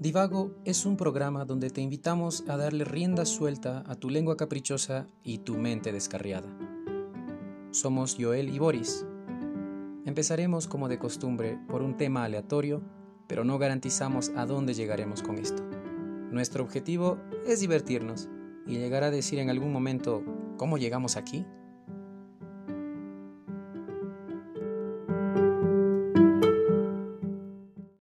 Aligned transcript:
Divago 0.00 0.52
es 0.64 0.86
un 0.86 0.96
programa 0.96 1.44
donde 1.44 1.68
te 1.68 1.82
invitamos 1.82 2.44
a 2.48 2.56
darle 2.56 2.86
rienda 2.86 3.26
suelta 3.26 3.84
a 3.86 3.96
tu 3.96 4.08
lengua 4.08 4.34
caprichosa 4.34 5.06
y 5.22 5.40
tu 5.40 5.58
mente 5.58 5.92
descarriada. 5.92 6.48
Somos 7.70 8.16
Joel 8.18 8.48
y 8.48 8.58
Boris. 8.58 9.04
Empezaremos 10.06 10.68
como 10.68 10.88
de 10.88 10.98
costumbre 10.98 11.58
por 11.68 11.82
un 11.82 11.98
tema 11.98 12.24
aleatorio, 12.24 12.80
pero 13.26 13.44
no 13.44 13.58
garantizamos 13.58 14.30
a 14.36 14.46
dónde 14.46 14.72
llegaremos 14.72 15.22
con 15.22 15.36
esto. 15.36 15.62
Nuestro 16.30 16.64
objetivo 16.64 17.18
es 17.46 17.60
divertirnos 17.60 18.30
y 18.66 18.78
llegar 18.78 19.04
a 19.04 19.10
decir 19.10 19.38
en 19.38 19.50
algún 19.50 19.70
momento, 19.70 20.24
¿cómo 20.56 20.78
llegamos 20.78 21.18
aquí? 21.18 21.44